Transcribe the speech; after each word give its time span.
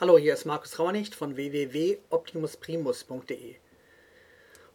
Hallo, 0.00 0.16
hier 0.16 0.32
ist 0.32 0.46
Markus 0.46 0.78
Raunicht 0.78 1.14
von 1.14 1.36
www.optimusprimus.de. 1.36 3.56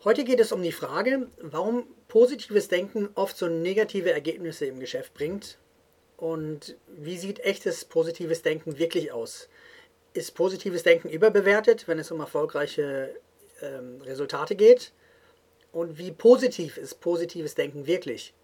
Heute 0.04 0.24
geht 0.24 0.40
es 0.40 0.52
um 0.52 0.62
die 0.62 0.72
Frage, 0.72 1.32
warum 1.42 1.88
positives 2.08 2.68
Denken 2.68 3.10
oft 3.16 3.36
so 3.36 3.48
negative 3.48 4.12
Ergebnisse 4.12 4.68
im 4.68 4.80
Geschäft 4.80 5.16
bringt 5.16 5.58
und 6.18 6.78
wie 6.90 7.18
sieht 7.18 7.40
echtes 7.40 7.86
positives 7.86 8.44
Denken 8.44 8.78
wirklich 8.78 9.12
aus? 9.12 9.50
Ist 10.14 10.36
positives 10.36 10.84
Denken 10.84 11.10
überbewertet, 11.10 11.88
wenn 11.88 11.98
es 11.98 12.12
um 12.12 12.20
erfolgreiche 12.20 13.16
ähm, 13.64 14.02
Resultate 14.04 14.56
geht? 14.56 14.92
Und 15.72 15.98
wie 15.98 16.12
positiv 16.12 16.78
ist 16.78 17.02
positives 17.02 17.56
Denken 17.56 17.88
wirklich? 17.88 18.36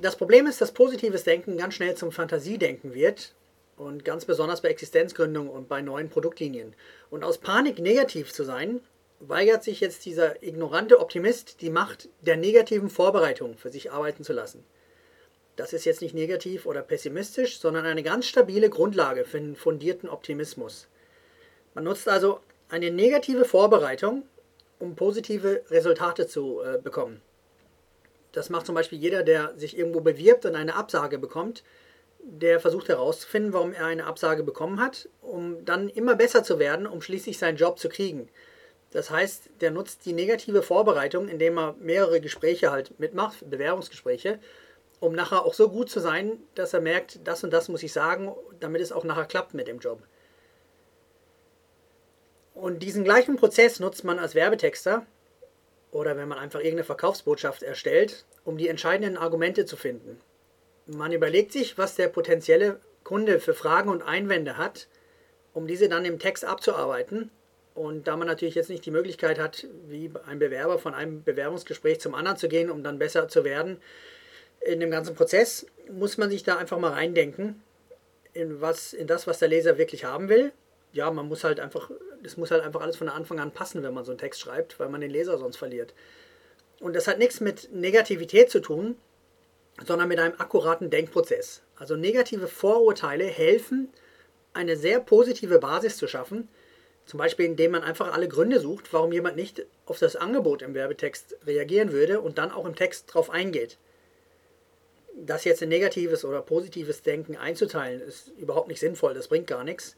Das 0.00 0.16
Problem 0.16 0.46
ist, 0.46 0.62
dass 0.62 0.72
positives 0.72 1.24
Denken 1.24 1.58
ganz 1.58 1.74
schnell 1.74 1.94
zum 1.94 2.10
Fantasiedenken 2.10 2.94
wird 2.94 3.34
und 3.76 4.04
ganz 4.04 4.24
besonders 4.24 4.60
bei 4.60 4.68
Existenzgründung 4.68 5.48
und 5.48 5.68
bei 5.68 5.82
neuen 5.82 6.08
Produktlinien. 6.08 6.74
Und 7.10 7.24
aus 7.24 7.38
Panik 7.38 7.78
negativ 7.78 8.32
zu 8.32 8.44
sein, 8.44 8.80
weigert 9.20 9.62
sich 9.62 9.80
jetzt 9.80 10.04
dieser 10.04 10.42
ignorante 10.42 10.98
Optimist 10.98 11.60
die 11.60 11.70
Macht 11.70 12.08
der 12.20 12.36
negativen 12.36 12.90
Vorbereitung 12.90 13.56
für 13.56 13.70
sich 13.70 13.92
arbeiten 13.92 14.24
zu 14.24 14.32
lassen. 14.32 14.64
Das 15.56 15.72
ist 15.72 15.84
jetzt 15.84 16.00
nicht 16.00 16.14
negativ 16.14 16.66
oder 16.66 16.82
pessimistisch, 16.82 17.58
sondern 17.60 17.84
eine 17.84 18.02
ganz 18.02 18.26
stabile 18.26 18.70
Grundlage 18.70 19.24
für 19.24 19.36
einen 19.36 19.54
fundierten 19.54 20.08
Optimismus. 20.08 20.88
Man 21.74 21.84
nutzt 21.84 22.08
also 22.08 22.40
eine 22.68 22.90
negative 22.90 23.44
Vorbereitung, 23.44 24.24
um 24.78 24.96
positive 24.96 25.62
Resultate 25.70 26.26
zu 26.26 26.60
äh, 26.62 26.78
bekommen. 26.78 27.20
Das 28.32 28.48
macht 28.48 28.66
zum 28.66 28.74
Beispiel 28.74 28.98
jeder, 28.98 29.22
der 29.22 29.52
sich 29.56 29.76
irgendwo 29.76 30.00
bewirbt 30.00 30.46
und 30.46 30.56
eine 30.56 30.74
Absage 30.74 31.18
bekommt, 31.18 31.62
der 32.22 32.60
versucht 32.60 32.88
herauszufinden, 32.88 33.52
warum 33.52 33.72
er 33.72 33.86
eine 33.86 34.06
Absage 34.06 34.42
bekommen 34.42 34.80
hat, 34.80 35.08
um 35.20 35.64
dann 35.64 35.88
immer 35.88 36.14
besser 36.14 36.42
zu 36.44 36.58
werden, 36.58 36.86
um 36.86 37.02
schließlich 37.02 37.38
seinen 37.38 37.56
Job 37.56 37.78
zu 37.78 37.88
kriegen. 37.88 38.28
Das 38.90 39.10
heißt, 39.10 39.50
der 39.60 39.70
nutzt 39.70 40.06
die 40.06 40.12
negative 40.12 40.62
Vorbereitung, 40.62 41.28
indem 41.28 41.58
er 41.58 41.74
mehrere 41.80 42.20
Gespräche 42.20 42.70
halt 42.70 42.98
mitmacht, 43.00 43.48
Bewerbungsgespräche, 43.48 44.38
um 45.00 45.14
nachher 45.14 45.44
auch 45.44 45.54
so 45.54 45.68
gut 45.68 45.90
zu 45.90 45.98
sein, 45.98 46.38
dass 46.54 46.74
er 46.74 46.80
merkt, 46.80 47.26
das 47.26 47.42
und 47.42 47.52
das 47.52 47.68
muss 47.68 47.82
ich 47.82 47.92
sagen, 47.92 48.34
damit 48.60 48.82
es 48.82 48.92
auch 48.92 49.04
nachher 49.04 49.24
klappt 49.24 49.54
mit 49.54 49.66
dem 49.66 49.78
Job. 49.78 50.02
Und 52.54 52.82
diesen 52.82 53.02
gleichen 53.02 53.36
Prozess 53.36 53.80
nutzt 53.80 54.04
man 54.04 54.18
als 54.18 54.34
Werbetexter 54.34 55.06
oder 55.90 56.16
wenn 56.16 56.28
man 56.28 56.38
einfach 56.38 56.60
irgendeine 56.60 56.84
Verkaufsbotschaft 56.84 57.62
erstellt, 57.62 58.26
um 58.44 58.58
die 58.58 58.68
entscheidenden 58.68 59.16
Argumente 59.16 59.64
zu 59.64 59.76
finden 59.76 60.20
man 60.86 61.12
überlegt 61.12 61.52
sich, 61.52 61.78
was 61.78 61.94
der 61.94 62.08
potenzielle 62.08 62.80
Kunde 63.04 63.40
für 63.40 63.54
Fragen 63.54 63.88
und 63.88 64.02
Einwände 64.02 64.56
hat, 64.56 64.88
um 65.54 65.66
diese 65.66 65.88
dann 65.88 66.04
im 66.04 66.18
Text 66.18 66.44
abzuarbeiten. 66.44 67.30
Und 67.74 68.06
da 68.06 68.16
man 68.16 68.26
natürlich 68.26 68.54
jetzt 68.54 68.68
nicht 68.68 68.84
die 68.84 68.90
Möglichkeit 68.90 69.38
hat, 69.38 69.66
wie 69.88 70.10
ein 70.26 70.38
Bewerber 70.38 70.78
von 70.78 70.94
einem 70.94 71.22
Bewerbungsgespräch 71.22 72.00
zum 72.00 72.14
anderen 72.14 72.36
zu 72.36 72.48
gehen, 72.48 72.70
um 72.70 72.82
dann 72.82 72.98
besser 72.98 73.28
zu 73.28 73.44
werden, 73.44 73.78
in 74.60 74.78
dem 74.78 74.90
ganzen 74.90 75.14
Prozess 75.14 75.66
muss 75.90 76.18
man 76.18 76.30
sich 76.30 76.42
da 76.42 76.56
einfach 76.56 76.78
mal 76.78 76.92
reindenken, 76.92 77.62
in, 78.34 78.60
was, 78.60 78.92
in 78.92 79.06
das, 79.06 79.26
was 79.26 79.38
der 79.38 79.48
Leser 79.48 79.78
wirklich 79.78 80.04
haben 80.04 80.28
will. 80.28 80.52
Ja, 80.92 81.10
man 81.10 81.28
muss 81.28 81.44
halt 81.44 81.60
einfach, 81.60 81.90
das 82.22 82.36
muss 82.36 82.50
halt 82.50 82.62
einfach 82.62 82.82
alles 82.82 82.96
von 82.96 83.08
Anfang 83.08 83.40
an 83.40 83.50
passen, 83.50 83.82
wenn 83.82 83.94
man 83.94 84.04
so 84.04 84.12
einen 84.12 84.18
Text 84.18 84.40
schreibt, 84.40 84.78
weil 84.78 84.88
man 84.88 85.00
den 85.00 85.10
Leser 85.10 85.38
sonst 85.38 85.56
verliert. 85.56 85.94
Und 86.80 86.94
das 86.94 87.08
hat 87.08 87.18
nichts 87.18 87.40
mit 87.40 87.72
Negativität 87.72 88.50
zu 88.50 88.60
tun, 88.60 88.96
sondern 89.86 90.08
mit 90.08 90.18
einem 90.18 90.34
akkuraten 90.38 90.90
Denkprozess. 90.90 91.62
Also 91.76 91.96
negative 91.96 92.48
Vorurteile 92.48 93.24
helfen, 93.24 93.88
eine 94.54 94.76
sehr 94.76 95.00
positive 95.00 95.58
Basis 95.58 95.96
zu 95.96 96.06
schaffen, 96.06 96.48
zum 97.06 97.18
Beispiel 97.18 97.46
indem 97.46 97.72
man 97.72 97.82
einfach 97.82 98.12
alle 98.12 98.28
Gründe 98.28 98.60
sucht, 98.60 98.92
warum 98.92 99.12
jemand 99.12 99.36
nicht 99.36 99.66
auf 99.86 99.98
das 99.98 100.14
Angebot 100.16 100.62
im 100.62 100.74
Werbetext 100.74 101.36
reagieren 101.46 101.92
würde 101.92 102.20
und 102.20 102.38
dann 102.38 102.52
auch 102.52 102.64
im 102.64 102.76
Text 102.76 103.10
darauf 103.10 103.30
eingeht. 103.30 103.78
Das 105.14 105.44
jetzt 105.44 105.62
in 105.62 105.68
negatives 105.68 106.24
oder 106.24 106.40
positives 106.40 107.02
Denken 107.02 107.36
einzuteilen, 107.36 108.00
ist 108.00 108.28
überhaupt 108.38 108.68
nicht 108.68 108.80
sinnvoll, 108.80 109.14
das 109.14 109.28
bringt 109.28 109.46
gar 109.46 109.64
nichts. 109.64 109.96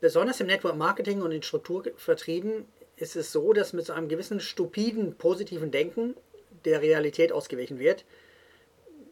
Besonders 0.00 0.40
im 0.40 0.46
Network 0.46 0.76
Marketing 0.76 1.22
und 1.22 1.32
in 1.32 1.42
Strukturvertrieben 1.42 2.66
ist 2.96 3.16
es 3.16 3.32
so, 3.32 3.52
dass 3.52 3.72
mit 3.72 3.86
so 3.86 3.92
einem 3.92 4.08
gewissen 4.08 4.40
stupiden 4.40 5.16
positiven 5.16 5.70
Denken 5.70 6.14
der 6.64 6.82
Realität 6.82 7.32
ausgewichen 7.32 7.78
wird 7.78 8.04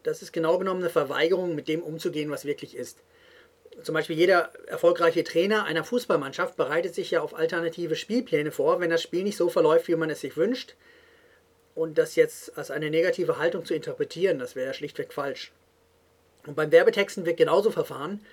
das 0.03 0.21
ist 0.21 0.31
genau 0.31 0.57
genommen 0.57 0.81
eine 0.81 0.89
Verweigerung, 0.89 1.55
mit 1.55 1.67
dem 1.67 1.81
umzugehen, 1.81 2.31
was 2.31 2.45
wirklich 2.45 2.75
ist. 2.75 2.99
Zum 3.83 3.93
Beispiel 3.93 4.17
jeder 4.17 4.51
erfolgreiche 4.67 5.23
Trainer 5.23 5.63
einer 5.63 5.83
Fußballmannschaft 5.83 6.57
bereitet 6.57 6.93
sich 6.93 7.11
ja 7.11 7.21
auf 7.21 7.33
alternative 7.33 7.95
Spielpläne 7.95 8.51
vor, 8.51 8.79
wenn 8.79 8.89
das 8.89 9.01
Spiel 9.01 9.23
nicht 9.23 9.37
so 9.37 9.49
verläuft, 9.49 9.87
wie 9.87 9.95
man 9.95 10.09
es 10.09 10.21
sich 10.21 10.37
wünscht. 10.37 10.75
Und 11.73 11.97
das 11.97 12.15
jetzt 12.15 12.57
als 12.57 12.69
eine 12.69 12.89
negative 12.89 13.37
Haltung 13.37 13.65
zu 13.65 13.73
interpretieren, 13.73 14.39
das 14.39 14.55
wäre 14.55 14.73
schlichtweg 14.73 15.13
falsch. 15.13 15.51
Und 16.45 16.55
beim 16.55 16.71
Werbetexten 16.71 17.25
wird 17.25 17.37
genauso 17.37 17.71
verfahren. 17.71 18.25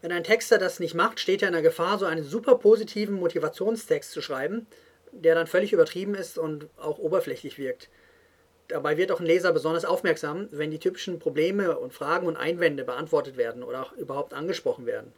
Wenn 0.00 0.12
ein 0.12 0.24
Texter 0.24 0.58
das 0.58 0.80
nicht 0.80 0.94
macht, 0.94 1.20
steht 1.20 1.42
er 1.42 1.48
in 1.48 1.54
der 1.54 1.62
Gefahr, 1.62 1.98
so 1.98 2.06
einen 2.06 2.24
super 2.24 2.56
positiven 2.56 3.14
Motivationstext 3.14 4.10
zu 4.10 4.20
schreiben, 4.20 4.66
der 5.12 5.34
dann 5.34 5.46
völlig 5.46 5.72
übertrieben 5.72 6.14
ist 6.14 6.38
und 6.38 6.66
auch 6.76 6.98
oberflächlich 6.98 7.56
wirkt. 7.56 7.88
Dabei 8.72 8.96
wird 8.96 9.12
auch 9.12 9.20
ein 9.20 9.26
Leser 9.26 9.52
besonders 9.52 9.84
aufmerksam, 9.84 10.48
wenn 10.50 10.70
die 10.70 10.78
typischen 10.78 11.18
Probleme 11.18 11.78
und 11.78 11.92
Fragen 11.92 12.26
und 12.26 12.38
Einwände 12.38 12.84
beantwortet 12.84 13.36
werden 13.36 13.62
oder 13.62 13.82
auch 13.82 13.92
überhaupt 13.92 14.32
angesprochen 14.32 14.86
werden. 14.86 15.12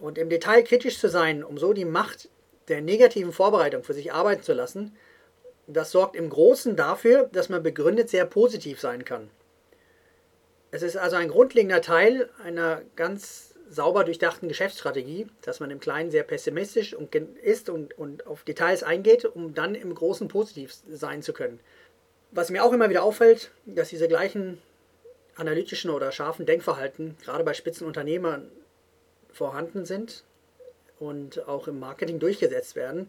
Und 0.00 0.16
im 0.16 0.30
Detail 0.30 0.62
kritisch 0.62 1.00
zu 1.00 1.08
sein, 1.08 1.42
um 1.42 1.58
so 1.58 1.72
die 1.72 1.84
Macht 1.84 2.28
der 2.68 2.82
negativen 2.82 3.32
Vorbereitung 3.32 3.82
für 3.82 3.94
sich 3.94 4.12
arbeiten 4.12 4.44
zu 4.44 4.52
lassen, 4.52 4.96
das 5.66 5.90
sorgt 5.90 6.14
im 6.14 6.30
Großen 6.30 6.76
dafür, 6.76 7.28
dass 7.32 7.48
man 7.48 7.64
begründet 7.64 8.08
sehr 8.08 8.26
positiv 8.26 8.80
sein 8.80 9.04
kann. 9.04 9.28
Es 10.70 10.82
ist 10.82 10.96
also 10.96 11.16
ein 11.16 11.28
grundlegender 11.28 11.82
Teil 11.82 12.30
einer 12.44 12.82
ganz 12.94 13.56
sauber 13.68 14.04
durchdachten 14.04 14.46
Geschäftsstrategie, 14.46 15.26
dass 15.42 15.58
man 15.58 15.72
im 15.72 15.80
Kleinen 15.80 16.12
sehr 16.12 16.22
pessimistisch 16.22 16.96
ist 17.42 17.68
und, 17.68 17.98
und 17.98 18.24
auf 18.28 18.44
Details 18.44 18.84
eingeht, 18.84 19.24
um 19.24 19.52
dann 19.52 19.74
im 19.74 19.92
Großen 19.92 20.28
positiv 20.28 20.72
sein 20.88 21.22
zu 21.22 21.32
können. 21.32 21.58
Was 22.32 22.50
mir 22.50 22.64
auch 22.64 22.72
immer 22.72 22.90
wieder 22.90 23.02
auffällt, 23.02 23.50
dass 23.66 23.88
diese 23.88 24.08
gleichen 24.08 24.58
analytischen 25.36 25.90
oder 25.90 26.12
scharfen 26.12 26.46
Denkverhalten 26.46 27.16
gerade 27.22 27.44
bei 27.44 27.54
Spitzenunternehmern 27.54 28.50
vorhanden 29.32 29.84
sind 29.84 30.24
und 30.98 31.48
auch 31.48 31.66
im 31.66 31.80
Marketing 31.80 32.18
durchgesetzt 32.18 32.76
werden. 32.76 33.08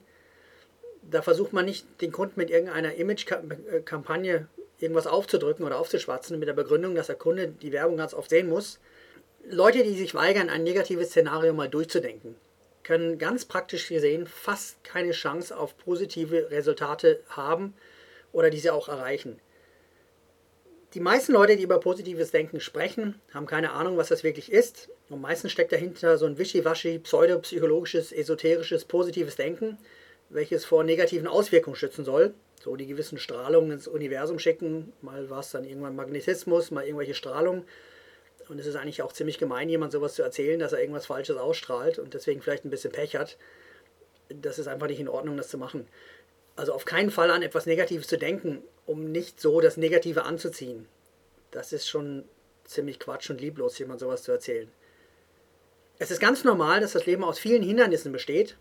Da 1.04 1.22
versucht 1.22 1.54
man 1.54 1.66
nicht, 1.66 1.86
den 2.02 2.12
Kunden 2.12 2.40
mit 2.40 2.50
irgendeiner 2.50 2.96
Image-Kampagne 2.96 4.48
irgendwas 4.80 5.08
aufzudrücken 5.08 5.66
oder 5.66 5.78
aufzuschwatzen 5.78 6.40
mit 6.40 6.48
der 6.48 6.54
Begründung, 6.54 6.96
dass 6.96 7.08
der 7.08 7.16
Kunde 7.16 7.50
die 7.50 7.72
Werbung 7.72 7.98
ganz 7.98 8.14
oft 8.14 8.30
sehen 8.30 8.50
muss. 8.50 8.80
Leute, 9.50 9.84
die 9.84 9.96
sich 9.96 10.16
weigern, 10.16 10.50
ein 10.50 10.64
negatives 10.64 11.10
Szenario 11.10 11.54
mal 11.54 11.70
durchzudenken, 11.70 12.36
können 12.84 13.18
ganz 13.18 13.46
praktisch 13.46 13.88
gesehen 13.88 14.28
fast 14.28 14.84
keine 14.84 15.12
Chance 15.12 15.58
auf 15.58 15.78
positive 15.78 16.50
Resultate 16.52 17.20
haben, 17.30 17.74
oder 18.32 18.50
diese 18.50 18.74
auch 18.74 18.90
erreichen. 18.90 19.40
Die 20.94 21.00
meisten 21.00 21.32
Leute, 21.32 21.56
die 21.56 21.64
über 21.64 21.80
positives 21.80 22.32
Denken 22.32 22.60
sprechen, 22.60 23.22
haben 23.34 23.46
keine 23.46 23.72
Ahnung, 23.72 23.96
was 23.96 24.10
das 24.10 24.26
wirklich 24.26 24.52
ist. 24.52 24.90
Und 25.10 25.22
meistens 25.22 25.54
steckt 25.54 25.72
dahinter 25.72 26.18
so 26.18 26.26
ein 26.26 26.38
wischiwaschi, 26.38 27.00
pseudopsychologisches, 27.00 28.12
esoterisches, 28.12 28.84
positives 28.84 29.38
Denken, 29.38 29.78
welches 30.30 30.66
vor 30.66 30.84
negativen 30.84 31.28
Auswirkungen 31.28 31.78
schützen 31.78 32.04
soll. 32.04 32.34
So 32.62 32.76
die 32.76 32.88
gewissen 32.88 33.18
Strahlungen 33.18 33.72
ins 33.72 33.88
Universum 33.88 34.38
schicken. 34.38 34.92
Mal 35.02 35.30
war 35.30 35.40
es 35.40 35.52
dann 35.52 35.64
irgendwann 35.64 35.96
Magnetismus, 35.96 36.72
mal 36.72 36.84
irgendwelche 36.84 37.14
Strahlungen. 37.14 37.64
Und 38.50 38.60
es 38.60 38.66
ist 38.66 38.76
eigentlich 38.76 39.02
auch 39.02 39.14
ziemlich 39.14 39.38
gemein, 39.38 39.70
jemand 39.70 39.94
sowas 39.94 40.16
zu 40.16 40.24
erzählen, 40.24 40.60
dass 40.60 40.74
er 40.74 40.82
irgendwas 40.82 41.06
Falsches 41.06 41.38
ausstrahlt 41.38 42.00
und 42.00 42.14
deswegen 42.14 42.42
vielleicht 42.42 42.66
ein 42.66 42.70
bisschen 42.70 42.92
Pech 42.92 43.16
hat. 43.16 43.38
Das 44.28 44.60
ist 44.60 44.68
einfach 44.68 44.88
nicht 44.88 45.00
in 45.00 45.08
Ordnung, 45.08 45.38
das 45.38 45.48
zu 45.48 45.58
machen. 45.58 45.88
Also 46.56 46.74
auf 46.74 46.86
keinen 46.86 47.12
Fall 47.12 47.32
an 47.32 47.44
etwas 47.44 47.66
Negatives 47.66 48.08
zu 48.08 48.18
denken, 48.18 48.64
um 48.86 49.12
nicht 49.12 49.40
so 49.40 49.62
das 49.62 49.78
Negative 49.78 50.24
anzuziehen. 50.24 50.88
Das 51.52 51.74
ist 51.74 51.88
schon 51.88 52.26
ziemlich 52.66 53.00
Quatsch 53.00 53.30
und 53.30 53.42
lieblos, 53.42 53.78
jemand 53.80 54.00
sowas 54.00 54.24
zu 54.24 54.32
erzählen. 54.32 54.70
Es 56.00 56.12
ist 56.12 56.20
ganz 56.20 56.44
normal, 56.44 56.82
dass 56.82 56.94
das 56.94 57.06
Leben 57.06 57.24
aus 57.24 57.40
vielen 57.40 57.62
Hindernissen 57.62 58.12
besteht. 58.12 58.58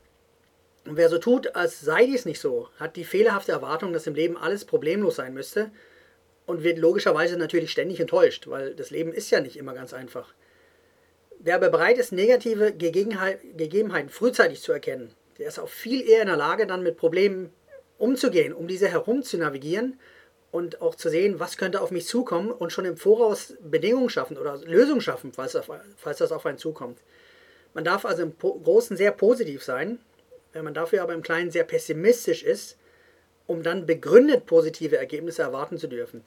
Und 0.86 0.96
wer 0.96 1.08
so 1.08 1.18
tut, 1.18 1.54
als 1.56 1.80
sei 1.80 2.06
dies 2.06 2.24
nicht 2.24 2.40
so, 2.40 2.68
hat 2.78 2.96
die 2.96 3.04
fehlerhafte 3.04 3.52
Erwartung, 3.52 3.92
dass 3.92 4.06
im 4.06 4.14
Leben 4.14 4.36
alles 4.36 4.64
problemlos 4.64 5.16
sein 5.16 5.34
müsste 5.34 5.70
und 6.46 6.62
wird 6.62 6.78
logischerweise 6.78 7.36
natürlich 7.36 7.70
ständig 7.70 8.00
enttäuscht, 8.00 8.48
weil 8.48 8.74
das 8.74 8.90
Leben 8.90 9.12
ist 9.12 9.30
ja 9.30 9.40
nicht 9.40 9.56
immer 9.56 9.74
ganz 9.74 9.92
einfach. 9.92 10.34
Wer 11.38 11.54
aber 11.54 11.70
bereit 11.70 11.96
ist, 11.96 12.12
negative 12.12 12.72
Gegebenheiten 12.72 14.10
frühzeitig 14.10 14.60
zu 14.60 14.72
erkennen, 14.72 15.14
der 15.38 15.48
ist 15.48 15.58
auch 15.58 15.68
viel 15.68 16.06
eher 16.06 16.20
in 16.20 16.26
der 16.28 16.36
Lage, 16.36 16.66
dann 16.66 16.82
mit 16.82 16.98
Problemen 16.98 17.50
umzugehen, 18.00 18.52
um 18.52 18.66
diese 18.66 18.88
herum 18.88 19.22
zu 19.22 19.36
navigieren 19.36 20.00
und 20.50 20.80
auch 20.80 20.94
zu 20.94 21.08
sehen, 21.08 21.38
was 21.38 21.56
könnte 21.56 21.80
auf 21.80 21.90
mich 21.90 22.06
zukommen 22.06 22.50
und 22.50 22.72
schon 22.72 22.84
im 22.84 22.96
Voraus 22.96 23.54
Bedingungen 23.60 24.10
schaffen 24.10 24.36
oder 24.36 24.56
Lösungen 24.58 25.00
schaffen, 25.00 25.32
falls, 25.32 25.56
falls 25.96 26.18
das 26.18 26.32
auf 26.32 26.46
einen 26.46 26.58
zukommt. 26.58 26.98
Man 27.74 27.84
darf 27.84 28.04
also 28.04 28.22
im 28.22 28.36
Großen 28.36 28.96
sehr 28.96 29.12
positiv 29.12 29.62
sein, 29.62 30.00
wenn 30.52 30.64
man 30.64 30.74
dafür 30.74 31.02
aber 31.02 31.14
im 31.14 31.22
Kleinen 31.22 31.50
sehr 31.50 31.64
pessimistisch 31.64 32.42
ist, 32.42 32.76
um 33.46 33.62
dann 33.62 33.86
begründet 33.86 34.46
positive 34.46 34.96
Ergebnisse 34.96 35.42
erwarten 35.42 35.78
zu 35.78 35.86
dürfen. 35.86 36.24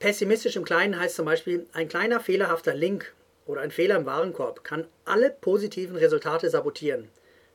Pessimistisch 0.00 0.56
im 0.56 0.64
Kleinen 0.64 0.98
heißt 0.98 1.14
zum 1.14 1.26
Beispiel, 1.26 1.66
ein 1.72 1.88
kleiner 1.88 2.18
fehlerhafter 2.18 2.74
Link 2.74 3.14
oder 3.46 3.60
ein 3.60 3.70
Fehler 3.70 3.96
im 3.96 4.06
Warenkorb 4.06 4.64
kann 4.64 4.88
alle 5.04 5.30
positiven 5.30 5.96
Resultate 5.96 6.50
sabotieren. 6.50 7.08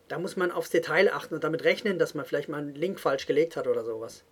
Da 0.08 0.20
muss 0.20 0.38
man 0.38 0.52
aufs 0.52 0.70
Detail 0.70 1.12
achten 1.14 1.36
und 1.36 1.44
damit 1.44 1.64
rechnen, 1.64 2.00
dass 2.00 2.14
man 2.14 2.26
vielleicht 2.26 2.50
mal 2.50 2.60
einen 2.60 2.76
Link 2.76 3.00
falsch 3.00 3.26
gelegt 3.28 3.56
hat 3.58 3.68
oder 3.68 3.84
sowas. 3.84 4.24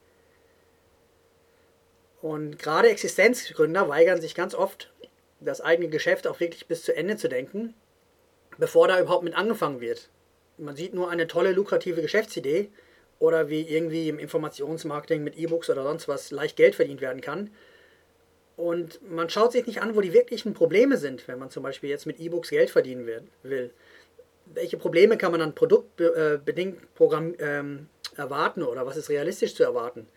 Und 2.22 2.58
gerade 2.58 2.90
Existenzgründer 2.90 3.88
weigern 3.88 4.22
sich 4.22 4.36
ganz 4.36 4.56
oft, 4.56 4.92
das 5.40 5.62
eigene 5.62 5.90
Geschäft 5.90 6.28
auch 6.28 6.40
wirklich 6.40 6.68
bis 6.68 6.84
zu 6.84 6.96
Ende 6.96 7.18
zu 7.18 7.28
denken, 7.28 7.74
bevor 8.58 8.88
da 8.88 9.00
überhaupt 9.00 9.24
mit 9.24 9.36
angefangen 9.36 9.82
wird. 9.82 10.10
Man 10.58 10.76
sieht 10.76 10.94
nur 10.94 11.10
eine 11.10 11.28
tolle, 11.28 11.52
lukrative 11.52 12.02
Geschäftsidee 12.02 12.70
oder 13.20 13.50
wie 13.50 13.62
irgendwie 13.62 14.10
im 14.10 14.20
Informationsmarketing 14.20 15.24
mit 15.24 15.38
E-Books 15.38 15.70
oder 15.70 15.84
sonst 15.84 16.08
was 16.08 16.32
leicht 16.32 16.56
Geld 16.56 16.76
verdient 16.76 17.02
werden 17.02 17.22
kann. 17.22 17.52
Und 18.58 19.02
man 19.10 19.30
schaut 19.30 19.52
sich 19.52 19.68
nicht 19.68 19.82
an, 19.82 19.96
wo 19.96 20.02
die 20.02 20.14
wirklichen 20.14 20.54
Probleme 20.54 20.98
sind, 20.98 21.28
wenn 21.28 21.40
man 21.40 21.50
zum 21.50 21.64
Beispiel 21.64 21.90
jetzt 21.90 22.06
mit 22.06 22.20
E-Books 22.20 22.50
Geld 22.50 22.70
verdienen 22.70 23.06
will. 23.44 23.72
Welche 24.46 24.78
Probleme 24.78 25.18
kann 25.18 25.32
man 25.32 25.40
dann 25.40 25.56
produktbedingt 25.56 26.94
Programm, 26.96 27.36
ähm, 27.40 27.88
erwarten 28.16 28.64
oder 28.64 28.86
was 28.86 28.98
ist 28.98 29.10
realistisch 29.10 29.56
zu 29.56 29.64
erwarten? 29.64 30.08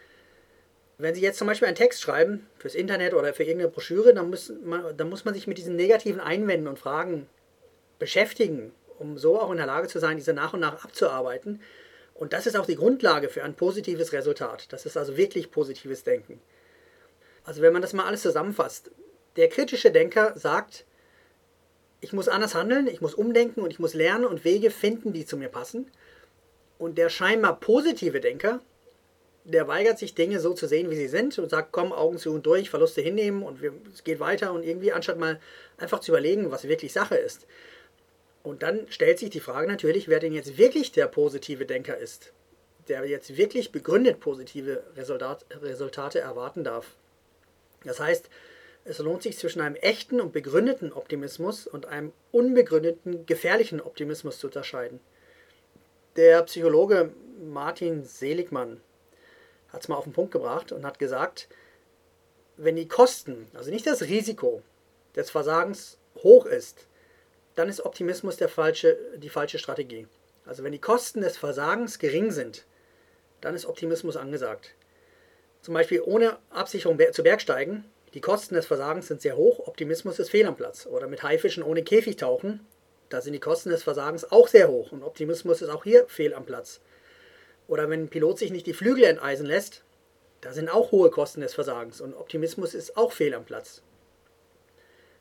Wenn 0.99 1.15
Sie 1.15 1.21
jetzt 1.21 1.39
zum 1.39 1.47
Beispiel 1.47 1.69
einen 1.69 1.77
Text 1.77 2.01
schreiben 2.01 2.47
fürs 2.59 2.75
Internet 2.75 3.15
oder 3.15 3.33
für 3.33 3.45
irgendeine 3.45 3.71
Broschüre, 3.71 4.15
dann 4.15 4.31
muss 4.31 4.53
man, 4.65 4.97
dann 4.97 5.09
muss 5.09 5.25
man 5.25 5.33
sich 5.33 5.47
mit 5.47 5.57
diesen 5.57 5.77
negativen 5.77 6.21
Einwänden 6.21 6.67
und 6.67 6.79
Fragen 6.79 7.29
beschäftigen, 8.01 8.73
um 8.99 9.17
so 9.17 9.41
auch 9.41 9.51
in 9.51 9.59
der 9.59 9.67
Lage 9.67 9.87
zu 9.87 10.01
sein, 10.01 10.17
diese 10.17 10.33
nach 10.33 10.55
und 10.55 10.61
nach 10.61 10.85
abzuarbeiten. 10.85 11.63
Und 12.15 12.33
das 12.33 12.49
ist 12.49 12.57
auch 12.57 12.67
die 12.67 12.75
Grundlage 12.75 13.29
für 13.29 13.45
ein 13.45 13.55
positives 13.55 14.13
Resultat. 14.13 14.73
Das 14.73 14.87
ist 14.87 14.97
also 14.97 15.17
wirklich 15.17 15.53
positives 15.53 16.03
Denken. 16.03 16.41
Also 17.45 17.63
wenn 17.63 17.73
man 17.73 17.81
das 17.81 17.93
mal 17.93 18.05
alles 18.05 18.23
zusammenfasst, 18.23 18.91
der 19.37 19.49
kritische 19.49 19.93
Denker 19.93 20.33
sagt, 20.37 20.85
ich 22.01 22.13
muss 22.13 22.29
anders 22.29 22.55
handeln, 22.55 22.87
ich 22.87 23.01
muss 23.01 23.15
umdenken 23.15 23.61
und 23.61 23.71
ich 23.71 23.79
muss 23.79 23.95
lernen 23.95 24.25
und 24.25 24.45
Wege 24.45 24.71
finden, 24.71 25.13
die 25.13 25.27
zu 25.27 25.37
mir 25.37 25.49
passen. 25.49 25.91
Und 26.79 26.97
der 26.97 27.09
scheinbar 27.09 27.59
positive 27.59 28.21
Denker, 28.21 28.61
der 29.45 29.67
weigert 29.67 29.99
sich, 29.99 30.15
Dinge 30.15 30.41
so 30.41 30.53
zu 30.53 30.69
sehen, 30.69 30.91
wie 30.91 30.97
sie 30.97 31.09
sind 31.09 31.39
und 31.39 31.51
sagt, 31.51 31.73
komm, 31.73 31.93
Augen 31.93 32.19
zu 32.19 32.33
und 32.33 32.47
durch, 32.47 32.71
Verluste 32.71 33.01
hinnehmen 33.01 33.43
und 33.43 33.63
wir, 33.63 33.73
es 33.93 34.05
geht 34.05 34.21
weiter 34.21 34.53
und 34.53 34.63
irgendwie, 34.63 34.93
anstatt 34.93 35.19
mal 35.19 35.41
einfach 35.79 36.01
zu 36.01 36.13
überlegen, 36.13 36.51
was 36.51 36.69
wirklich 36.69 36.93
Sache 36.93 37.17
ist. 37.17 37.47
Und 38.43 38.63
dann 38.63 38.87
stellt 38.91 39.19
sich 39.19 39.31
die 39.31 39.41
Frage 39.41 39.67
natürlich, 39.67 40.09
wer 40.09 40.21
denn 40.21 40.33
jetzt 40.33 40.59
wirklich 40.59 40.93
der 40.93 41.07
positive 41.07 41.67
Denker 41.67 41.97
ist, 41.97 42.33
der 42.89 43.05
jetzt 43.07 43.37
wirklich 43.37 43.73
begründet 43.73 44.21
positive 44.21 44.85
Resultat, 44.97 45.45
Resultate 45.63 46.21
erwarten 46.21 46.63
darf. 46.63 46.95
Das 47.85 48.01
heißt, 48.01 48.29
es 48.89 48.99
lohnt 48.99 49.23
sich 49.23 49.37
zwischen 49.37 49.61
einem 49.61 49.77
echten 49.77 50.19
und 50.21 50.33
begründeten 50.33 50.93
Optimismus 50.93 51.67
und 51.67 51.87
einem 51.87 52.13
unbegründeten, 52.33 53.27
gefährlichen 53.27 53.83
Optimismus 53.83 54.39
zu 54.39 54.47
unterscheiden. 54.47 54.99
Der 56.17 56.43
Psychologe 56.45 57.13
Martin 57.45 58.05
Seligmann 58.05 58.81
hat 59.73 59.83
es 59.83 59.89
mal 59.89 59.97
auf 59.97 60.05
den 60.05 60.15
Punkt 60.15 60.33
gebracht 60.33 60.73
und 60.73 60.87
hat 60.87 60.99
gesagt, 60.99 61.49
wenn 62.57 62.77
die 62.77 62.89
Kosten, 62.89 63.47
also 63.53 63.71
nicht 63.71 63.87
das 63.87 64.03
Risiko 64.03 64.63
des 65.15 65.31
Versagens 65.31 65.99
hoch 66.23 66.47
ist, 66.47 66.87
dann 67.57 67.69
ist 67.69 67.85
Optimismus 67.85 68.39
der 68.39 68.49
falsche, 68.49 68.97
die 69.17 69.29
falsche 69.29 69.59
Strategie. 69.59 70.07
Also 70.47 70.65
wenn 70.65 70.73
die 70.73 70.81
Kosten 70.81 71.21
des 71.21 71.37
Versagens 71.37 71.99
gering 71.99 72.31
sind, 72.31 72.65
dann 73.43 73.55
ist 73.55 73.67
Optimismus 73.67 74.17
angesagt. 74.17 74.75
Zum 75.61 75.75
Beispiel 75.75 76.01
ohne 76.01 76.39
Absicherung 76.51 76.99
zu 77.13 77.23
Bergsteigen, 77.23 77.85
die 78.15 78.21
Kosten 78.21 78.55
des 78.55 78.67
Versagens 78.67 79.09
sind 79.09 79.21
sehr 79.21 79.37
hoch, 79.37 79.67
Optimismus 79.67 80.19
ist 80.19 80.31
fehl 80.31 80.47
am 80.47 80.57
Platz. 80.57 80.87
Oder 80.87 81.07
mit 81.09 81.23
Haifischen 81.23 81.63
ohne 81.63 81.83
Käfig 81.83 82.17
tauchen, 82.17 82.67
da 83.09 83.21
sind 83.21 83.33
die 83.33 83.41
Kosten 83.41 83.71
des 83.71 83.83
Versagens 83.83 84.31
auch 84.31 84.49
sehr 84.49 84.69
hoch 84.69 84.93
und 84.93 85.03
Optimismus 85.03 85.63
ist 85.63 85.71
auch 85.71 85.85
hier 85.85 86.07
fehl 86.09 86.35
am 86.35 86.47
Platz. 86.47 86.81
Oder 87.67 87.91
wenn 87.91 88.05
ein 88.05 88.09
Pilot 88.09 88.39
sich 88.39 88.51
nicht 88.51 88.67
die 88.67 88.75
Flügel 88.75 89.05
enteisen 89.05 89.47
lässt, 89.47 89.83
da 90.41 90.53
sind 90.53 90.69
auch 90.69 90.93
hohe 90.93 91.11
Kosten 91.11 91.41
des 91.41 91.55
Versagens 91.55 92.01
und 92.01 92.15
Optimismus 92.15 92.75
ist 92.75 92.97
auch 92.97 93.13
fehl 93.13 93.35
am 93.35 93.45
Platz 93.45 93.83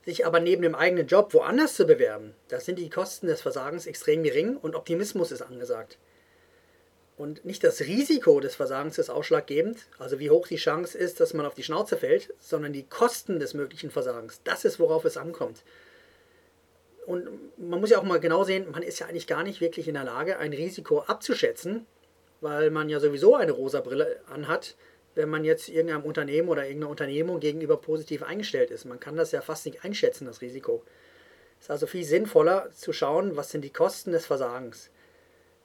sich 0.08 0.26
aber 0.26 0.40
neben 0.40 0.62
dem 0.62 0.74
eigenen 0.74 1.06
Job 1.06 1.34
woanders 1.34 1.76
zu 1.76 1.86
bewerben, 1.86 2.34
da 2.48 2.62
sind 2.62 2.80
die 2.80 2.90
Kosten 2.90 3.28
des 3.28 3.42
Versagens 3.42 3.86
extrem 3.88 4.24
gering 4.24 4.56
und 4.56 4.74
Optimismus 4.74 5.34
ist 5.34 5.42
angesagt. 5.42 5.98
Und 7.18 7.44
nicht 7.46 7.64
das 7.64 7.82
Risiko 7.82 8.40
des 8.40 8.56
Versagens 8.56 9.00
ist 9.00 9.10
ausschlaggebend, 9.10 9.88
also 9.98 10.20
wie 10.20 10.30
hoch 10.30 10.48
die 10.48 10.58
Chance 10.58 10.98
ist, 10.98 11.20
dass 11.20 11.34
man 11.34 11.46
auf 11.46 11.56
die 11.56 11.64
Schnauze 11.64 11.98
fällt, 11.98 12.34
sondern 12.40 12.74
die 12.74 12.84
Kosten 12.84 13.40
des 13.40 13.56
möglichen 13.56 13.90
Versagens. 13.90 14.42
Das 14.44 14.66
ist, 14.66 14.80
worauf 14.80 15.04
es 15.04 15.18
ankommt. 15.18 15.64
Und 17.08 17.28
man 17.58 17.80
muss 17.80 17.90
ja 17.90 17.98
auch 17.98 18.04
mal 18.04 18.20
genau 18.20 18.44
sehen, 18.44 18.70
man 18.72 18.84
ist 18.84 19.00
ja 19.00 19.08
eigentlich 19.08 19.28
gar 19.28 19.44
nicht 19.44 19.62
wirklich 19.62 19.88
in 19.88 19.96
der 19.96 20.04
Lage, 20.04 20.38
ein 20.38 20.54
Risiko 20.54 21.00
abzuschätzen, 21.00 21.88
weil 22.42 22.70
man 22.70 22.88
ja 22.88 23.00
sowieso 23.00 23.36
eine 23.36 23.52
rosa 23.52 23.82
Brille 23.82 24.20
anhat 24.32 24.76
wenn 25.18 25.30
man 25.30 25.44
jetzt 25.44 25.68
irgendeinem 25.68 26.06
Unternehmen 26.06 26.48
oder 26.48 26.64
irgendeiner 26.64 26.92
Unternehmung 26.92 27.40
gegenüber 27.40 27.78
positiv 27.78 28.24
eingestellt 28.24 28.70
ist. 28.70 28.86
Man 28.86 29.00
kann 29.00 29.18
das 29.18 29.32
ja 29.32 29.42
fast 29.42 29.66
nicht 29.66 29.84
einschätzen, 29.84 30.26
das 30.26 30.42
Risiko. 30.42 30.84
Es 31.60 31.66
ist 31.66 31.72
also 31.72 31.88
viel 31.88 32.04
sinnvoller 32.04 32.70
zu 32.72 32.94
schauen, 32.94 33.36
was 33.36 33.50
sind 33.50 33.64
die 33.64 33.74
Kosten 33.74 34.12
des 34.12 34.28
Versagens. 34.28 34.92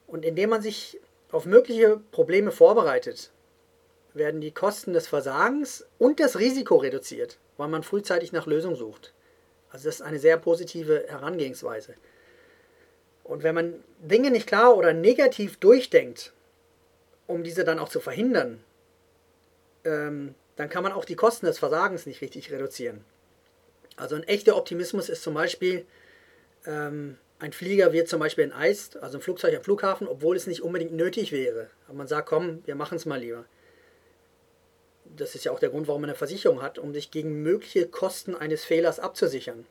Und 0.07 0.25
indem 0.25 0.51
man 0.51 0.63
sich 0.63 0.99
auf 1.33 1.47
mögliche 1.47 2.01
Probleme 2.13 2.53
vorbereitet, 2.53 3.33
werden 4.15 4.41
die 4.41 4.53
Kosten 4.53 4.93
des 4.93 5.09
Versagens 5.09 5.87
und 5.99 6.21
das 6.21 6.39
Risiko 6.39 6.77
reduziert, 6.77 7.39
weil 7.57 7.69
man 7.69 7.83
frühzeitig 7.83 8.33
nach 8.33 8.47
Lösungen 8.47 8.77
sucht. 8.77 9.13
Also 9.71 9.87
das 9.87 9.97
ist 9.97 10.03
eine 10.03 10.19
sehr 10.19 10.37
positive 10.37 11.07
Herangehensweise. 11.09 11.95
Und 13.25 13.43
wenn 13.43 13.55
man 13.55 13.83
Dinge 13.99 14.31
nicht 14.31 14.47
klar 14.47 14.77
oder 14.77 14.93
negativ 14.93 15.57
durchdenkt, 15.57 16.33
um 17.27 17.43
diese 17.43 17.65
dann 17.65 17.79
auch 17.79 17.89
zu 17.89 18.01
verhindern, 18.01 18.63
ähm, 19.85 20.35
dann 20.57 20.69
kann 20.69 20.83
man 20.83 20.93
auch 20.93 21.07
die 21.07 21.17
Kosten 21.17 21.47
des 21.47 21.59
Versagens 21.59 22.05
nicht 22.05 22.21
richtig 22.21 22.53
reduzieren. 22.53 23.05
Also 23.97 24.17
ein 24.17 24.25
echter 24.25 24.57
Optimismus 24.57 25.09
ist 25.09 25.23
zum 25.23 25.35
Beispiel, 25.35 25.87
ähm, 26.67 27.17
ein 27.43 27.53
Flieger 27.53 27.93
wird 27.93 28.09
zum 28.09 28.21
Beispiel 28.21 28.45
enteist, 28.45 29.03
also 29.03 29.19
ein 29.19 29.21
Flugzeug 29.21 29.57
am 29.57 29.65
Flughafen, 29.65 30.07
obwohl 30.07 30.37
es 30.37 30.47
nicht 30.47 30.63
unbedingt 30.63 30.93
nötig 30.93 31.33
wäre. 31.33 31.71
Aber 31.89 31.97
man 31.97 32.07
sagt, 32.07 32.29
komm, 32.29 32.63
wir 32.67 32.77
machen 32.77 32.95
es 32.95 33.05
mal 33.05 33.19
lieber. 33.19 33.47
Das 35.17 35.35
ist 35.35 35.45
ja 35.45 35.51
auch 35.51 35.59
der 35.59 35.71
Grund, 35.71 35.89
warum 35.89 36.03
man 36.03 36.11
eine 36.11 36.17
Versicherung 36.17 36.63
hat, 36.63 36.79
um 36.79 36.95
sich 36.95 37.11
gegen 37.11 37.43
mögliche 37.43 37.89
Kosten 37.89 38.37
eines 38.37 38.65
Fehlers 38.65 39.01
abzusichern. 39.01 39.67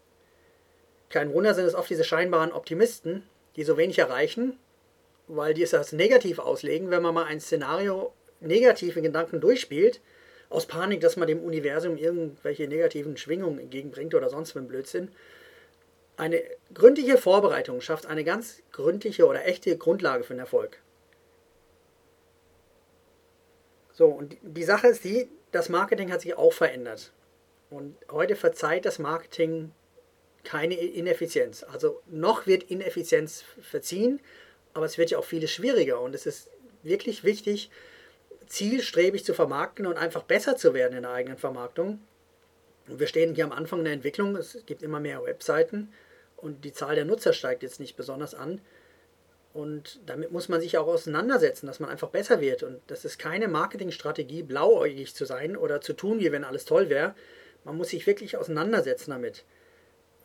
Kein 1.08 1.34
Wunder 1.34 1.54
sind 1.54 1.64
es 1.64 1.74
oft 1.74 1.90
diese 1.90 2.04
scheinbaren 2.04 2.52
Optimisten, 2.52 3.24
die 3.56 3.64
so 3.64 3.78
wenig 3.78 4.00
erreichen, 4.00 4.60
weil 5.30 5.54
die 5.54 5.64
es 5.64 5.74
als 5.74 5.94
negativ 5.94 6.40
auslegen, 6.40 6.90
wenn 6.90 7.02
man 7.02 7.14
mal 7.14 7.24
ein 7.26 7.40
Szenario 7.40 8.12
negative 8.42 9.02
Gedanken 9.02 9.40
durchspielt, 9.40 10.02
aus 10.50 10.66
Panik, 10.66 11.00
dass 11.00 11.16
man 11.16 11.30
dem 11.30 11.42
Universum 11.42 11.96
irgendwelche 11.96 12.68
negativen 12.68 13.16
Schwingungen 13.16 13.60
entgegenbringt 13.60 14.14
oder 14.14 14.30
sonst 14.30 14.56
wenn 14.56 14.68
Blödsinn. 14.68 15.08
Eine 16.18 16.44
gründliche 16.74 17.18
Vorbereitung 17.18 17.82
schafft 17.82 18.06
eine 18.06 18.24
ganz 18.24 18.62
gründliche 18.72 19.26
oder 19.26 19.46
echte 19.46 19.78
Grundlage 19.78 20.24
für 20.24 20.34
den 20.34 20.40
Erfolg. 20.40 20.80
So, 23.94 24.08
und 24.08 24.38
die 24.42 24.64
Sache 24.64 24.88
ist 24.88 25.04
die, 25.04 25.30
das 25.52 25.70
Marketing 25.70 26.12
hat 26.12 26.22
sich 26.22 26.36
auch 26.36 26.54
verändert. 26.54 27.12
Und 27.70 27.96
heute 28.10 28.36
verzeiht 28.36 28.86
das 28.86 29.00
Marketing 29.00 29.72
keine 30.44 30.76
Ineffizienz. 30.76 31.64
Also 31.64 32.02
noch 32.08 32.48
wird 32.48 32.64
Ineffizienz 32.64 33.44
verziehen, 33.62 34.20
aber 34.74 34.86
es 34.86 34.98
wird 34.98 35.12
ja 35.12 35.18
auch 35.18 35.26
vieles 35.26 35.52
schwieriger. 35.52 36.02
Und 36.02 36.16
es 36.16 36.26
ist 36.26 36.50
wirklich 36.84 37.24
wichtig, 37.24 37.70
zielstrebig 38.48 39.24
zu 39.24 39.34
vermarkten 39.34 39.86
und 39.88 39.98
einfach 39.98 40.24
besser 40.24 40.58
zu 40.58 40.74
werden 40.74 40.98
in 40.98 41.04
der 41.04 41.12
eigenen 41.12 41.38
Vermarktung. 41.38 42.00
Wir 43.00 43.08
stehen 43.08 43.36
hier 43.36 43.46
am 43.46 43.52
Anfang 43.52 43.84
der 43.84 43.94
Entwicklung, 43.94 44.36
es 44.36 44.58
gibt 44.66 44.84
immer 44.84 45.00
mehr 45.00 45.24
Webseiten 45.24 45.92
und 46.38 46.66
die 46.66 46.74
Zahl 46.74 46.96
der 46.96 47.06
Nutzer 47.06 47.34
steigt 47.34 47.64
jetzt 47.64 47.80
nicht 47.80 47.96
besonders 47.96 48.34
an. 48.34 48.62
Und 49.54 50.00
damit 50.06 50.32
muss 50.32 50.48
man 50.48 50.62
sich 50.62 50.78
auch 50.78 50.88
auseinandersetzen, 50.88 51.68
dass 51.68 51.80
man 51.80 51.90
einfach 51.90 52.10
besser 52.10 52.40
wird. 52.40 52.64
Und 52.64 52.80
das 52.88 53.04
ist 53.04 53.20
keine 53.20 53.50
Marketingstrategie, 53.50 54.44
blauäugig 54.44 55.14
zu 55.14 55.26
sein 55.26 55.58
oder 55.58 55.82
zu 55.82 55.94
tun, 55.94 56.20
wie 56.20 56.32
wenn 56.32 56.46
alles 56.46 56.66
toll 56.66 56.90
wäre. 56.90 57.16
Man 57.66 57.78
muss 57.78 57.90
sich 57.90 58.08
wirklich 58.08 58.38
auseinandersetzen 58.38 59.12
damit. 59.12 59.44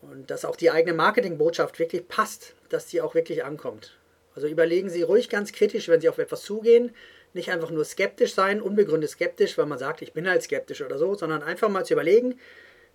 Und 0.00 0.30
dass 0.30 0.44
auch 0.44 0.56
die 0.56 0.70
eigene 0.70 0.94
Marketingbotschaft 0.94 1.78
wirklich 1.78 2.06
passt, 2.06 2.54
dass 2.68 2.86
die 2.86 3.00
auch 3.00 3.14
wirklich 3.14 3.44
ankommt. 3.44 3.96
Also 4.34 4.46
überlegen 4.46 4.90
Sie 4.90 5.02
ruhig 5.02 5.28
ganz 5.28 5.52
kritisch, 5.52 5.88
wenn 5.88 6.00
Sie 6.00 6.08
auf 6.08 6.18
etwas 6.18 6.42
zugehen, 6.42 6.94
nicht 7.36 7.50
einfach 7.50 7.70
nur 7.70 7.84
skeptisch 7.84 8.34
sein, 8.34 8.60
unbegründet 8.60 9.10
skeptisch, 9.10 9.56
weil 9.56 9.66
man 9.66 9.78
sagt, 9.78 10.02
ich 10.02 10.12
bin 10.12 10.28
halt 10.28 10.42
skeptisch 10.42 10.82
oder 10.82 10.98
so, 10.98 11.14
sondern 11.14 11.42
einfach 11.42 11.68
mal 11.68 11.86
zu 11.86 11.94
überlegen, 11.94 12.38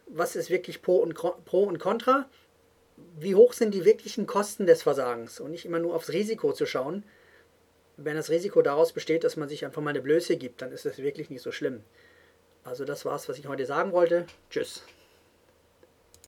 was 0.08 0.36
ist 0.36 0.50
wirklich 0.50 0.82
Pro 0.82 0.98
und, 0.98 1.14
Pro 1.14 1.64
und 1.64 1.80
Contra, 1.80 2.30
wie 3.18 3.36
hoch 3.36 3.54
sind 3.54 3.74
die 3.74 3.86
wirklichen 3.86 4.28
Kosten 4.28 4.66
des 4.66 4.84
Versagens 4.84 5.40
und 5.40 5.52
nicht 5.52 5.66
immer 5.66 5.80
nur 5.80 5.96
aufs 5.96 6.10
Risiko 6.10 6.54
zu 6.54 6.66
schauen. 6.66 7.04
Wenn 7.98 8.16
das 8.16 8.30
Risiko 8.30 8.62
daraus 8.62 8.94
besteht, 8.94 9.24
dass 9.24 9.38
man 9.38 9.48
sich 9.48 9.66
einfach 9.66 9.82
mal 9.82 9.92
eine 9.92 10.02
Blöße 10.02 10.36
gibt, 10.36 10.62
dann 10.62 10.72
ist 10.72 10.86
das 10.86 10.98
wirklich 10.98 11.30
nicht 11.30 11.42
so 11.42 11.52
schlimm. 11.52 11.84
Also 12.64 12.86
das 12.86 13.06
war's, 13.06 13.30
was 13.30 13.40
ich 13.40 13.48
heute 13.48 13.66
sagen 13.66 13.92
wollte. 13.92 14.26
Tschüss. 14.50 14.84